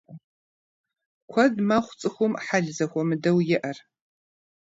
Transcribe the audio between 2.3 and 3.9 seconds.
хьэл зэхуэмыдэу иӀэр.